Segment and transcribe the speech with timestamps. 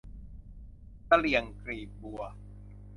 [1.07, 2.21] เสลี่ยงกลีบบัว